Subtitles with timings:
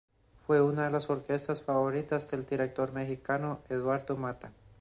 [0.47, 4.51] Fue una de las orquestas favoritas del director mexicano Eduardo Mata.